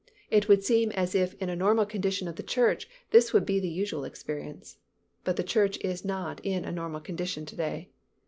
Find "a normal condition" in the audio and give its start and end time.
1.49-2.27, 6.65-7.45